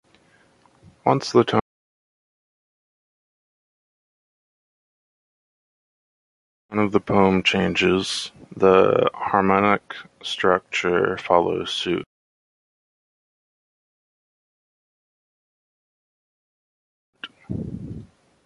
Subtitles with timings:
[1.05, 1.59] Once the tone
[6.71, 9.93] of the poem changes, the harmonic
[10.23, 12.03] structure follows suit.